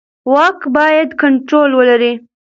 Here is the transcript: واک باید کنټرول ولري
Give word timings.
واک 0.31 0.59
باید 0.75 1.09
کنټرول 1.21 1.69
ولري 1.79 2.11